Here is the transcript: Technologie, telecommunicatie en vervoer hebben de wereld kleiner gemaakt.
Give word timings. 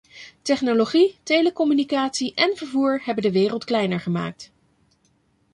Technologie, 0.41 1.17
telecommunicatie 1.23 2.33
en 2.33 2.55
vervoer 2.57 3.01
hebben 3.05 3.23
de 3.23 3.31
wereld 3.31 3.63
kleiner 3.63 3.99
gemaakt. 3.99 4.51